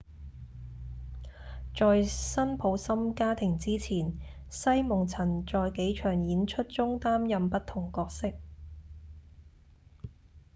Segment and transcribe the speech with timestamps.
[1.75, 4.17] 在《辛普森家庭》之前
[4.49, 8.33] 西蒙曾在幾場演出中擔任不同角色